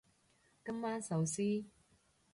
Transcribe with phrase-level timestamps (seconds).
[0.65, 1.63] 今晚壽司